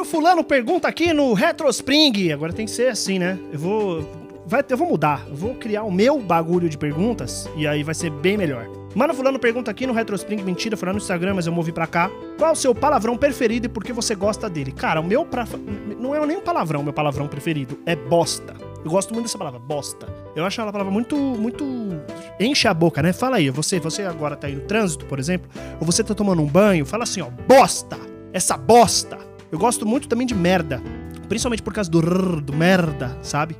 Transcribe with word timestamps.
Mano, 0.00 0.10
fulano 0.10 0.42
pergunta 0.42 0.88
aqui 0.88 1.12
no 1.12 1.34
Retrospring. 1.34 2.32
Agora 2.32 2.54
tem 2.54 2.64
que 2.64 2.72
ser 2.72 2.88
assim, 2.88 3.18
né? 3.18 3.38
Eu 3.52 3.58
vou. 3.58 4.10
Vai, 4.46 4.64
eu 4.66 4.76
vou 4.76 4.88
mudar. 4.88 5.26
Eu 5.28 5.36
vou 5.36 5.54
criar 5.54 5.82
o 5.82 5.92
meu 5.92 6.18
bagulho 6.18 6.70
de 6.70 6.78
perguntas 6.78 7.46
e 7.54 7.66
aí 7.66 7.82
vai 7.82 7.94
ser 7.94 8.08
bem 8.08 8.38
melhor. 8.38 8.66
Mano, 8.94 9.12
fulano 9.12 9.38
pergunta 9.38 9.70
aqui 9.70 9.86
no 9.86 9.92
Retrospring, 9.92 10.42
mentira, 10.42 10.74
foi 10.74 10.86
lá 10.86 10.94
no 10.94 10.98
Instagram, 10.98 11.34
mas 11.34 11.46
eu 11.46 11.52
movi 11.52 11.70
pra 11.70 11.86
cá. 11.86 12.10
Qual 12.38 12.52
o 12.52 12.56
seu 12.56 12.74
palavrão 12.74 13.14
preferido 13.14 13.66
e 13.66 13.68
por 13.68 13.84
que 13.84 13.92
você 13.92 14.14
gosta 14.14 14.48
dele? 14.48 14.72
Cara, 14.72 15.02
o 15.02 15.04
meu 15.04 15.26
pra... 15.26 15.46
não 15.98 16.14
é 16.14 16.26
nem 16.26 16.38
um 16.38 16.40
palavrão, 16.40 16.82
meu 16.82 16.94
palavrão 16.94 17.28
preferido, 17.28 17.78
é 17.84 17.94
bosta. 17.94 18.54
Eu 18.82 18.90
gosto 18.90 19.12
muito 19.12 19.26
dessa 19.26 19.36
palavra, 19.36 19.60
bosta. 19.60 20.08
Eu 20.34 20.46
acho 20.46 20.58
ela 20.62 20.72
palavra 20.72 20.90
muito, 20.90 21.14
muito. 21.14 21.62
Enche 22.40 22.66
a 22.66 22.72
boca, 22.72 23.02
né? 23.02 23.12
Fala 23.12 23.36
aí, 23.36 23.50
você, 23.50 23.78
você 23.78 24.02
agora 24.04 24.34
tá 24.34 24.46
aí 24.46 24.54
no 24.54 24.62
trânsito, 24.62 25.04
por 25.04 25.18
exemplo, 25.18 25.50
ou 25.78 25.84
você 25.84 26.02
tá 26.02 26.14
tomando 26.14 26.40
um 26.40 26.46
banho, 26.46 26.86
fala 26.86 27.02
assim, 27.02 27.20
ó, 27.20 27.28
bosta! 27.46 27.98
Essa 28.32 28.56
bosta! 28.56 29.29
Eu 29.50 29.58
gosto 29.58 29.84
muito 29.86 30.08
também 30.08 30.26
de 30.26 30.34
merda. 30.34 30.82
Principalmente 31.28 31.62
por 31.62 31.72
causa 31.72 31.90
do 31.90 32.00
rrr, 32.00 32.40
do 32.40 32.52
merda, 32.52 33.16
sabe? 33.22 33.56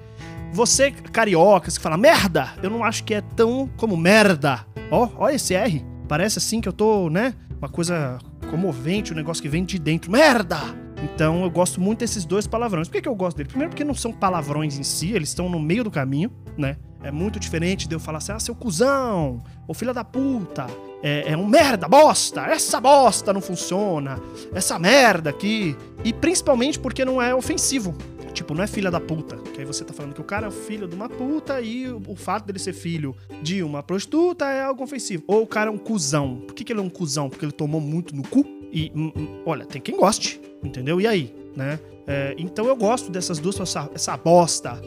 Você, 0.52 0.90
carioca, 0.90 1.70
que 1.70 1.78
fala 1.78 1.96
merda, 1.96 2.52
eu 2.62 2.70
não 2.70 2.82
acho 2.82 3.04
que 3.04 3.14
é 3.14 3.20
tão 3.20 3.68
como 3.76 3.96
merda. 3.96 4.66
Ó, 4.90 5.08
ó 5.16 5.28
esse 5.28 5.54
R. 5.54 5.84
Parece 6.08 6.38
assim 6.38 6.60
que 6.60 6.68
eu 6.68 6.72
tô, 6.72 7.08
né? 7.08 7.34
Uma 7.58 7.68
coisa 7.68 8.18
comovente, 8.50 9.12
um 9.12 9.16
negócio 9.16 9.42
que 9.42 9.48
vem 9.48 9.64
de 9.64 9.78
dentro. 9.78 10.10
Merda! 10.10 10.58
Então 11.02 11.44
eu 11.44 11.50
gosto 11.50 11.80
muito 11.80 12.00
desses 12.00 12.24
dois 12.24 12.46
palavrões. 12.46 12.88
Por 12.88 12.94
que, 12.94 13.02
que 13.02 13.08
eu 13.08 13.14
gosto 13.14 13.36
dele? 13.36 13.48
Primeiro 13.48 13.70
porque 13.70 13.84
não 13.84 13.94
são 13.94 14.12
palavrões 14.12 14.78
em 14.78 14.82
si, 14.82 15.12
eles 15.12 15.28
estão 15.28 15.48
no 15.48 15.58
meio 15.58 15.84
do 15.84 15.90
caminho, 15.90 16.30
né? 16.58 16.76
É 17.02 17.10
muito 17.10 17.40
diferente 17.40 17.88
de 17.88 17.94
eu 17.94 18.00
falar 18.00 18.18
assim, 18.18 18.32
ah, 18.32 18.40
seu 18.40 18.54
cuzão, 18.54 19.42
ou 19.66 19.74
filha 19.74 19.94
da 19.94 20.04
puta, 20.04 20.66
é, 21.02 21.32
é 21.32 21.36
um 21.36 21.46
merda, 21.46 21.88
bosta, 21.88 22.42
essa 22.46 22.80
bosta 22.80 23.32
não 23.32 23.40
funciona, 23.40 24.20
essa 24.52 24.78
merda 24.78 25.30
aqui. 25.30 25.76
E 26.04 26.12
principalmente 26.12 26.78
porque 26.78 27.04
não 27.04 27.20
é 27.20 27.34
ofensivo. 27.34 27.94
Tipo, 28.32 28.54
não 28.54 28.62
é 28.62 28.66
filha 28.66 28.90
da 28.90 29.00
puta. 29.00 29.36
Que 29.36 29.60
aí 29.60 29.66
você 29.66 29.84
tá 29.84 29.92
falando 29.92 30.14
que 30.14 30.20
o 30.20 30.24
cara 30.24 30.46
é 30.46 30.50
filho 30.50 30.86
de 30.86 30.94
uma 30.94 31.08
puta 31.08 31.60
e 31.60 31.88
o, 31.88 32.14
fato 32.14 32.46
dele 32.46 32.58
ser 32.58 32.72
filho 32.72 33.14
de 33.42 33.62
uma 33.62 33.82
prostituta 33.82 34.46
é 34.46 34.62
algo 34.62 34.82
ofensivo. 34.82 35.24
Ou 35.26 35.42
o 35.42 35.46
cara 35.46 35.68
é 35.68 35.72
um 35.72 35.78
cuzão. 35.78 36.36
Por 36.46 36.54
que, 36.54 36.64
que 36.64 36.72
ele 36.72 36.80
é 36.80 36.82
um 36.82 36.88
cuzão? 36.88 37.28
Porque 37.28 37.44
ele 37.44 37.52
tomou 37.52 37.80
muito 37.80 38.14
no 38.14 38.22
cu? 38.22 38.46
E, 38.72 38.92
hum, 38.94 39.12
hum, 39.16 39.42
olha, 39.44 39.66
tem 39.66 39.82
quem 39.82 39.96
goste, 39.96 40.40
entendeu? 40.62 41.00
E 41.00 41.06
aí, 41.06 41.34
né? 41.56 41.80
É, 42.06 42.34
então 42.38 42.66
eu 42.66 42.76
gosto 42.76 43.10
dessas 43.10 43.38
duas, 43.38 43.58
essa, 43.58 43.90
essa 43.94 44.16
bosta, 44.16 44.80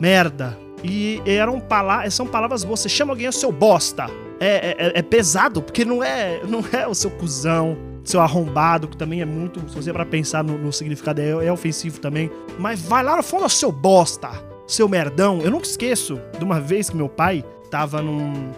merda. 0.00 0.58
E 0.82 1.22
eram 1.24 1.60
palavras, 1.60 2.14
são 2.14 2.26
palavras 2.26 2.64
boas. 2.64 2.80
Você 2.80 2.88
chama 2.88 3.12
alguém 3.12 3.28
o 3.28 3.32
seu 3.32 3.52
bosta. 3.52 4.06
É, 4.40 4.76
é, 4.78 4.98
é 4.98 5.02
pesado, 5.02 5.60
porque 5.60 5.84
não 5.84 6.02
é, 6.02 6.40
não 6.44 6.64
é 6.72 6.86
o 6.86 6.94
seu 6.94 7.10
cuzão, 7.10 7.76
seu 8.04 8.20
arrombado, 8.20 8.88
que 8.88 8.96
também 8.96 9.20
é 9.20 9.24
muito, 9.24 9.60
se 9.68 9.74
você 9.74 9.92
para 9.92 10.06
pensar 10.06 10.42
no, 10.42 10.56
no 10.56 10.72
significado, 10.72 11.20
é, 11.20 11.46
é, 11.46 11.52
ofensivo 11.52 12.00
também. 12.00 12.30
Mas 12.58 12.80
vai 12.80 13.02
lá 13.02 13.16
no 13.16 13.22
fundo, 13.22 13.48
seu 13.48 13.70
bosta, 13.70 14.30
seu 14.66 14.88
merdão. 14.88 15.40
Eu 15.40 15.50
nunca 15.50 15.66
esqueço 15.66 16.20
de 16.38 16.44
uma 16.44 16.60
vez 16.60 16.88
que 16.88 16.96
meu 16.96 17.08
pai 17.08 17.44
tava 17.70 18.00
num. 18.00 18.50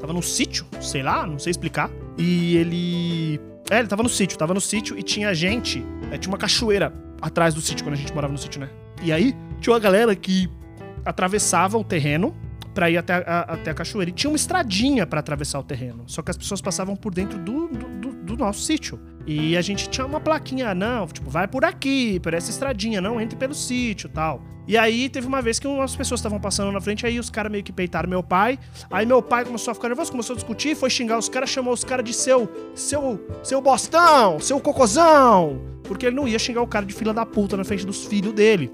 tava 0.00 0.12
num 0.12 0.22
sítio, 0.22 0.66
sei 0.80 1.02
lá, 1.02 1.26
não 1.26 1.38
sei 1.38 1.50
explicar. 1.50 1.90
E 2.18 2.56
ele. 2.56 3.40
É, 3.70 3.78
ele 3.78 3.88
tava 3.88 4.02
no 4.02 4.08
sítio, 4.08 4.36
tava 4.36 4.52
no 4.52 4.60
sítio 4.60 4.98
e 4.98 5.02
tinha 5.02 5.32
gente. 5.34 5.84
É, 6.10 6.18
tinha 6.18 6.30
uma 6.30 6.38
cachoeira 6.38 6.92
atrás 7.20 7.54
do 7.54 7.60
sítio, 7.60 7.84
quando 7.84 7.94
a 7.94 7.98
gente 7.98 8.12
morava 8.12 8.32
no 8.32 8.38
sítio, 8.38 8.60
né? 8.60 8.68
E 9.02 9.12
aí, 9.12 9.34
tinha 9.60 9.72
uma 9.72 9.80
galera 9.80 10.14
que 10.14 10.50
atravessava 11.04 11.78
o 11.78 11.84
terreno 11.84 12.34
para 12.80 12.88
ir 12.88 12.96
até 12.96 13.12
a, 13.12 13.40
até 13.40 13.70
a 13.72 13.74
cachoeira. 13.74 14.10
E 14.10 14.14
tinha 14.14 14.30
uma 14.30 14.36
estradinha 14.36 15.06
para 15.06 15.20
atravessar 15.20 15.58
o 15.58 15.62
terreno. 15.62 16.04
Só 16.06 16.22
que 16.22 16.30
as 16.30 16.36
pessoas 16.38 16.62
passavam 16.62 16.96
por 16.96 17.12
dentro 17.12 17.38
do, 17.38 17.68
do, 17.68 18.12
do 18.24 18.36
nosso 18.38 18.62
sítio. 18.62 18.98
E 19.26 19.56
a 19.56 19.60
gente 19.60 19.88
tinha 19.88 20.06
uma 20.06 20.20
plaquinha, 20.20 20.74
não, 20.74 21.06
tipo, 21.06 21.30
vai 21.30 21.46
por 21.46 21.64
aqui, 21.64 22.18
por 22.20 22.34
essa 22.34 22.50
estradinha, 22.50 23.00
não 23.00 23.20
entre 23.20 23.36
pelo 23.36 23.54
sítio 23.54 24.08
tal. 24.08 24.42
E 24.66 24.76
aí 24.76 25.08
teve 25.08 25.26
uma 25.26 25.42
vez 25.42 25.58
que 25.58 25.66
umas 25.66 25.96
pessoas 25.96 26.20
estavam 26.20 26.38
passando 26.38 26.70
na 26.70 26.80
frente, 26.80 27.04
aí 27.04 27.18
os 27.18 27.28
caras 27.28 27.50
meio 27.50 27.64
que 27.64 27.72
peitaram 27.72 28.08
meu 28.08 28.22
pai. 28.22 28.58
Aí 28.90 29.04
meu 29.04 29.20
pai 29.20 29.44
começou 29.44 29.72
a 29.72 29.74
ficar 29.74 29.88
nervoso, 29.88 30.12
começou 30.12 30.34
a 30.34 30.36
discutir, 30.36 30.76
foi 30.76 30.88
xingar 30.88 31.18
os 31.18 31.28
caras, 31.28 31.50
chamou 31.50 31.74
os 31.74 31.82
caras 31.82 32.04
de 32.04 32.14
seu, 32.14 32.48
seu, 32.74 33.20
seu 33.42 33.60
bostão, 33.60 34.38
seu 34.38 34.60
cocôzão. 34.60 35.60
Porque 35.82 36.06
ele 36.06 36.14
não 36.14 36.28
ia 36.28 36.38
xingar 36.38 36.62
o 36.62 36.68
cara 36.68 36.86
de 36.86 36.94
fila 36.94 37.12
da 37.12 37.26
puta 37.26 37.56
na 37.56 37.64
frente 37.64 37.84
dos 37.84 38.06
filhos 38.06 38.32
dele. 38.32 38.70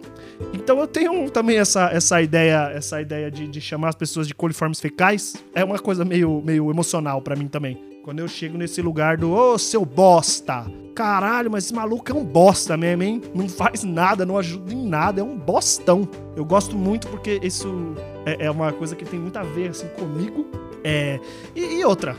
Então 0.53 0.79
eu 0.79 0.87
tenho 0.87 1.31
também 1.31 1.57
essa, 1.57 1.89
essa 1.91 2.21
ideia, 2.21 2.71
essa 2.75 3.01
ideia 3.01 3.31
de, 3.31 3.49
de 3.49 3.61
chamar 3.61 3.89
as 3.89 3.95
pessoas 3.95 4.29
de 4.29 4.35
coliformes 4.35 4.79
fecais. 4.79 5.35
É 5.55 5.65
uma 5.65 5.79
coisa 5.79 6.05
meio, 6.05 6.43
meio 6.45 6.71
emocional 6.71 7.23
para 7.23 7.35
mim 7.35 7.49
também. 7.49 7.96
Quando 8.07 8.21
eu 8.21 8.29
chego 8.29 8.57
nesse 8.57 8.81
lugar 8.81 9.17
do, 9.17 9.33
ô, 9.33 9.55
oh, 9.55 9.59
seu 9.59 9.85
bosta. 9.85 10.65
Caralho, 10.95 11.51
mas 11.51 11.65
esse 11.65 11.75
maluco 11.75 12.09
é 12.09 12.15
um 12.15 12.25
bosta 12.25 12.77
mesmo, 12.77 13.03
hein? 13.03 13.21
Não 13.35 13.49
faz 13.49 13.83
nada, 13.83 14.25
não 14.25 14.39
ajuda 14.39 14.73
em 14.73 14.87
nada, 14.87 15.21
é 15.21 15.25
um 15.25 15.37
bostão. 15.37 16.09
Eu 16.37 16.45
gosto 16.45 16.77
muito 16.77 17.09
porque 17.09 17.41
isso 17.43 17.97
é, 18.25 18.47
é 18.47 18.49
uma 18.49 18.73
coisa 18.73 18.95
que 18.95 19.05
tem 19.05 19.19
muito 19.19 19.37
a 19.37 19.43
ver, 19.43 19.71
assim, 19.71 19.89
comigo. 19.89 20.47
É... 20.85 21.19
E, 21.53 21.81
e 21.81 21.85
outra, 21.85 22.17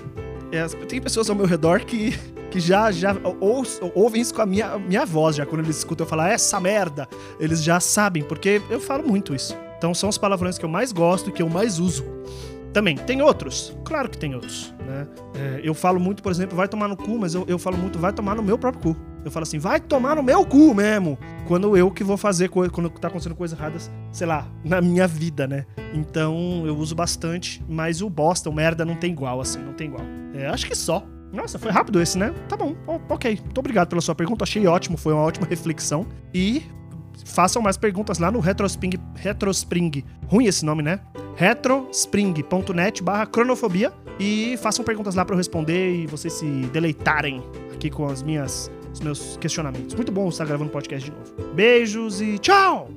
é, 0.52 0.68
tem 0.90 1.02
pessoas 1.02 1.30
ao 1.30 1.38
meu 1.38 1.46
redor 1.46 1.80
que, 1.86 2.20
que 2.52 2.60
já, 2.60 2.92
já 2.92 3.16
ou, 3.40 3.64
ouvem 3.96 4.22
isso 4.22 4.34
com 4.34 4.42
a 4.42 4.46
minha, 4.46 4.78
minha 4.78 5.06
voz, 5.06 5.38
já 5.38 5.46
quando 5.46 5.64
eles 5.64 5.78
escutam 5.78 6.04
eu 6.04 6.10
falar 6.10 6.32
essa 6.32 6.60
merda, 6.60 7.08
eles 7.40 7.64
já 7.64 7.80
sabem, 7.80 8.24
porque 8.24 8.62
eu 8.70 8.82
falo 8.82 9.08
muito 9.08 9.34
isso. 9.34 9.56
Então 9.78 9.94
são 9.94 10.10
os 10.10 10.18
palavrões 10.18 10.58
que 10.58 10.66
eu 10.66 10.70
mais 10.70 10.92
gosto 10.92 11.30
e 11.30 11.32
que 11.32 11.42
eu 11.42 11.48
mais 11.48 11.80
uso. 11.80 12.04
Também, 12.74 12.96
tem 12.96 13.22
outros? 13.22 13.76
Claro 13.84 14.10
que 14.10 14.18
tem 14.18 14.36
outros, 14.36 14.74
né? 14.86 15.08
É, 15.36 15.62
eu 15.64 15.74
falo 15.74 16.00
muito, 16.00 16.22
por 16.22 16.32
exemplo, 16.32 16.56
vai 16.56 16.68
tomar 16.68 16.88
no 16.88 16.98
cu, 16.98 17.18
mas 17.18 17.34
eu, 17.34 17.46
eu 17.48 17.58
falo 17.58 17.78
muito, 17.78 17.98
vai 17.98 18.14
tomar 18.14 18.36
no 18.36 18.44
meu 18.44 18.58
próprio 18.58 18.94
cu. 18.94 19.00
Eu 19.26 19.32
falo 19.32 19.44
assim, 19.44 19.60
vai 19.60 19.80
tomar 19.80 20.16
no 20.16 20.24
meu 20.24 20.46
cu 20.46 20.74
mesmo. 20.74 21.18
Quando 21.48 21.76
eu 21.76 21.92
que 21.92 22.04
vou 22.04 22.18
fazer 22.18 22.50
coisa, 22.50 22.72
quando 22.72 22.90
tá 22.90 23.08
acontecendo 23.08 23.36
coisas 23.36 23.58
erradas, 23.58 23.92
sei 24.12 24.28
lá, 24.28 24.48
na 24.64 24.80
minha 24.82 25.08
vida, 25.08 25.48
né? 25.48 25.66
Então 25.94 26.64
eu 26.66 26.78
uso 26.78 26.96
bastante, 26.96 27.64
mas 27.68 28.02
o 28.02 28.10
bosta, 28.10 28.50
o 28.50 28.54
merda 28.54 28.86
não 28.86 28.96
tem 28.96 29.12
igual, 29.12 29.42
assim, 29.42 29.60
não 29.60 29.74
tem 29.74 29.88
igual. 29.88 30.06
É, 30.34 30.48
acho 30.48 30.66
que 30.66 30.76
só. 30.76 31.04
Nossa, 31.32 31.60
foi 31.60 31.72
rápido 31.72 32.02
esse, 32.02 32.18
né? 32.18 32.34
Tá 32.48 32.56
bom, 32.56 32.74
ok. 33.10 33.40
Muito 33.44 33.58
obrigado 33.58 33.90
pela 33.90 34.02
sua 34.02 34.16
pergunta, 34.16 34.44
achei 34.44 34.66
ótimo, 34.66 34.98
foi 34.98 35.14
uma 35.14 35.24
ótima 35.24 35.46
reflexão. 35.46 36.06
E 36.34 36.64
façam 37.26 37.62
mais 37.62 37.78
perguntas 37.78 38.20
lá 38.20 38.32
no 38.32 38.40
Retrospring. 38.40 38.92
Retrospring. 39.16 40.04
Ruim 40.28 40.46
esse 40.46 40.66
nome, 40.66 40.84
né? 40.84 41.00
retrospring.net 41.38 43.04
barra 43.04 43.26
cronofobia. 43.26 43.94
E 44.20 44.58
façam 44.58 44.84
perguntas 44.84 45.14
lá 45.14 45.24
para 45.24 45.36
eu 45.36 45.38
responder 45.38 45.94
e 45.94 46.08
vocês 46.08 46.34
se 46.34 46.46
deleitarem 46.74 47.44
aqui 47.72 47.90
com 47.90 48.08
as 48.08 48.24
minhas, 48.24 48.72
os 48.92 49.00
meus 49.00 49.38
questionamentos. 49.38 49.94
Muito 49.94 50.12
bom 50.12 50.28
estar 50.28 50.46
gravando 50.46 50.72
podcast 50.72 51.10
de 51.10 51.16
novo. 51.16 51.54
Beijos 51.54 52.20
e 52.20 52.40
tchau! 52.40 52.90